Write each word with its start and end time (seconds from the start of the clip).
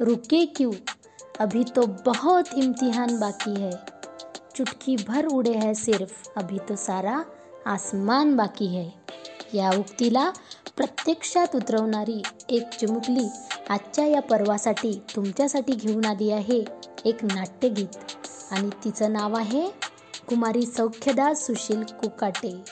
रुके 0.00 0.44
क्यों? 0.56 0.72
अभी 1.38 1.62
तो 1.76 1.86
बहुत 2.06 2.42
इम्तिहान 2.54 3.20
बाकी 3.20 3.60
है। 3.60 3.70
चुटकी 4.56 4.96
भर 5.08 5.26
उडे 5.26 5.52
है 5.52 5.74
सिर्फ। 5.74 6.32
अभी 6.36 6.58
तो 6.58 6.76
सारा 6.76 7.22
आसमान 7.66 8.36
बाकी 8.36 8.64
है। 8.64 8.88
या 9.58 9.70
उक्तीला 9.78 10.30
प्रत्यक्षात 10.76 11.46
उतरवणारी 11.54 12.22
एक 12.48 12.62
चिमुकली 12.80 13.26
आजच्या 13.68 14.06
या 14.06 14.22
पर्वासाठी 14.22 15.02
तुमच्यासाठी 15.16 15.72
घेऊन 15.72 16.04
आली 16.04 16.30
आहे 16.30 16.64
एक 17.04 17.24
नाट्यगीत. 17.24 17.96
आणि 18.50 18.70
तिचं 18.84 19.12
नाव 19.12 19.36
आहे 19.36 19.70
कुमारी 20.28 20.62
सौख्यदास 20.62 21.46
सुशील 21.46 21.82
कुकाटे. 21.82 22.64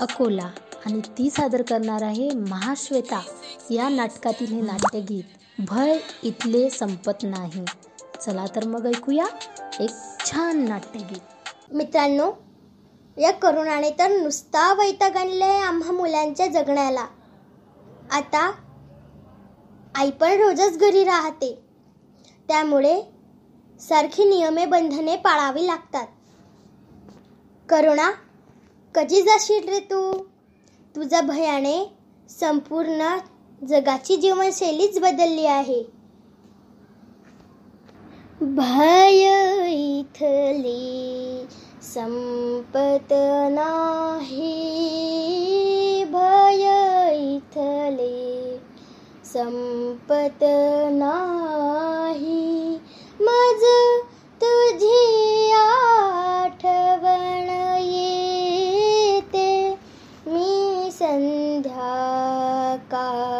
अकोला. 0.00 0.50
आणि 0.86 1.00
ती 1.18 1.30
सादर 1.30 1.62
करणार 1.62 2.02
आहे 2.02 2.30
महाश्वेता. 2.30 3.20
या 3.70 3.88
नाटकातील 3.88 4.46
हे 4.46 4.60
नाट्यगीत. 4.60 5.24
भय 5.60 5.98
इथले 6.22 6.70
संपत 6.70 7.18
नाही. 7.22 7.64
चला 8.26 8.46
तर 8.46 8.66
मग 8.66 8.86
ऐकूया 8.86 9.26
एक 9.80 9.90
छान 10.26 10.68
नाट्यगीत 10.68 11.20
मित्रांनो 11.74 12.32
या 13.18 13.32
करोनाने 13.32 13.90
तर 13.90 14.10
नुसता 14.10 14.72
वैताग 14.72 15.16
आणले 15.16 15.44
आम्हा 15.44 15.92
मुलांच्या 15.92 16.46
जगण्याला. 16.46 17.06
आता 18.10 18.52
आई 19.94 20.10
पण 20.10 20.30
रोजच 20.30 20.78
घरी 20.78 21.04
राहते. 21.04 21.62
त्यामुळे 22.48 23.02
सारखी 23.80 24.24
नियमे 24.24 24.66
बंधने 24.66 25.16
पाळावी 25.16 25.66
लागतात. 25.66 26.06
करुणा 27.68 28.12
कधी 28.94 29.22
जाशील 29.22 29.68
रे 29.68 29.80
तू? 29.80 30.24
तुझ्या 30.96 31.20
भयाने 31.20 31.98
संपूर्ण 32.28 33.18
जगाची 33.68 34.16
जीवनशैलीच 34.16 34.98
बदलली 34.98 35.46
आहे. 35.46 35.82
भय 38.42 39.24
इथली 39.68 41.46
संपत 41.82 43.14
नाही. 43.52 44.84
भय 46.04 46.66
इथले 47.36 48.58
संपत 49.24 50.44
नाही. 50.92 52.78
मज 53.20 53.64
तुझी 54.42 55.50
आठवण 55.50 57.78
येते. 57.80 59.78
मी 60.26 60.90
संध्याकाळ 60.92 63.31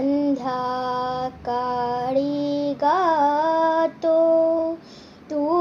मी 0.00 0.34
संध्याकाळी 0.34 2.72
गातो, 2.72 4.74
तू 5.30 5.58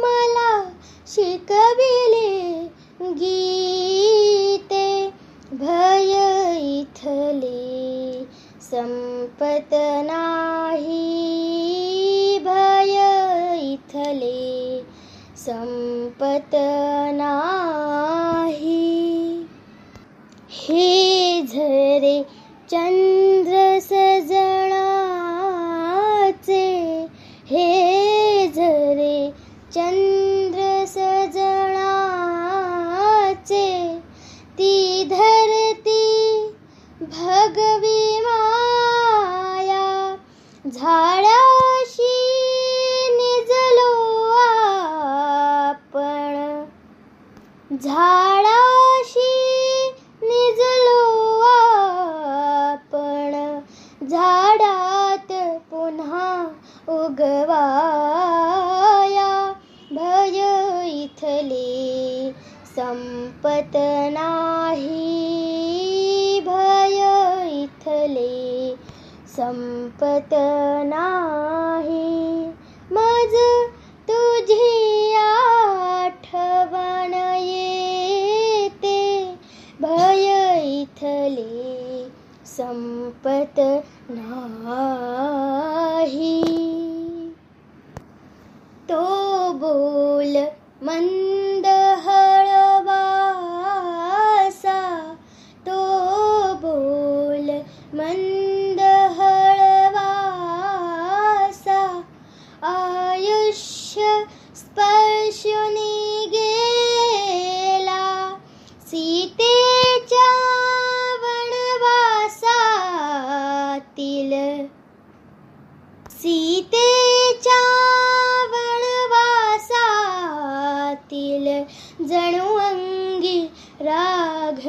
मला 0.00 0.62
शिकविले 1.06 2.68
गीते, 3.02 5.10
भय 5.52 6.12
इथले 6.80 8.24
संपत 8.62 9.74
नाही, 10.04 12.38
भय 12.38 12.98
इथले 13.62 14.84
संपत 15.36 16.56
नाही. 17.14 19.46
हे 20.50 21.42
झरे 21.42 22.22
चंद्र 22.70 23.11
जगवी 37.42 38.20
माया 38.20 40.16
झाडाशी 40.66 42.12
निजलो 43.10 43.92
आपण. 44.32 46.64
झाडाशी 47.82 49.32
निजलो 50.22 51.40
आपण. 51.40 53.60
झाडात 54.06 55.32
पुन्हा 55.70 56.44
उगवाया 56.88 59.52
भय 59.92 60.40
इथले 60.88 62.32
संपत 62.76 63.76
नाही. 64.12 65.21
झाले. 68.12 68.76
संपत 69.28 70.34
नाही. 70.86 72.46
मज 72.92 73.34
तुझी 74.10 75.14
आठवण 75.14 77.14
येते. 77.40 79.34
भय 79.80 80.60
इथले 80.64 82.08
संपत 82.46 83.60
नाही. 84.10 86.42
तो 88.90 89.02
बोल 89.52 90.36
मंद 90.82 91.41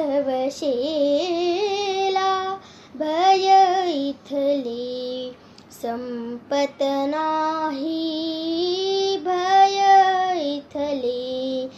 राघव 0.00 0.48
शेला 0.52 2.56
भय 2.94 3.46
इथले 3.92 5.32
संपत 5.82 6.82
नाही 7.10 9.16
भय 9.24 9.78
इथले 10.54 11.68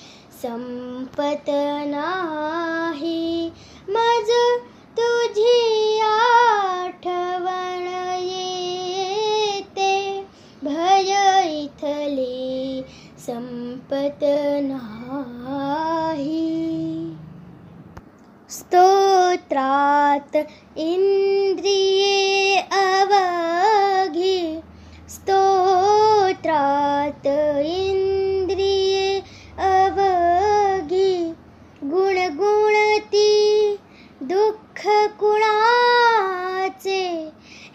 संपत 0.42 1.50
नाही. 1.86 3.50
मज 3.88 4.30
तुझी 4.98 5.98
आठवण 6.00 7.86
येते 8.22 9.94
भय 10.62 11.12
इथले 11.62 12.82
संपत 13.26 14.24
नाही. 14.62 16.42
स्तोत्रात 18.52 20.36
इंद्रिये 20.76 22.62
अवघी। 22.72 24.60
स्तोत्रात 25.08 27.28
इंद्रिये 27.64 29.22
अवघी। 29.58 31.32
गुणगुणती 31.84 33.76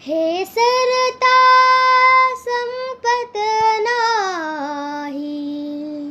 हे 0.06 0.44
सरता 0.44 1.36
संपत 2.38 3.38
नाही। 3.80 6.10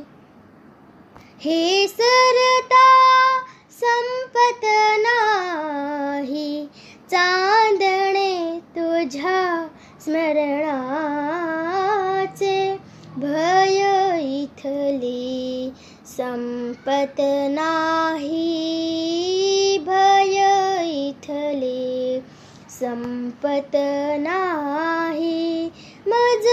हे 1.39 1.87
सरता 1.87 2.26
संपत 16.17 17.15
नाही 17.49 18.37
भय 19.87 20.45
इथले. 20.85 22.19
संपत 22.69 23.71
नाही 24.19 25.69
मज 26.07 26.47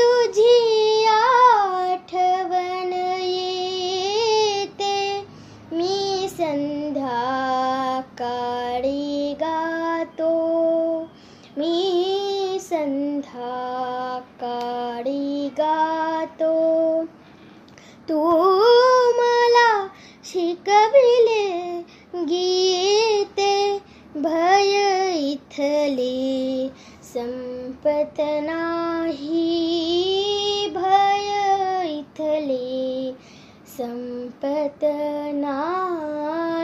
तुझी 0.00 1.04
आठवण 1.04 2.92
येते. 3.22 5.26
मी 5.72 6.28
संध्या 6.30 8.00
काळी 8.00 9.34
गातो. 9.34 10.32
मी 11.56 12.58
संध्या 12.60 14.20
काळी 14.40 15.48
गातो. 15.48 17.04
तू 18.08 18.59
कविले 20.68 21.44
गीते 22.24 23.78
भय 24.16 24.72
इथले 25.32 26.68
संपत 27.02 28.20
नाही 28.20 29.46
भय 30.76 31.28
इथले 31.98 33.12
संपत 33.76 34.80
नाही. 35.34 36.59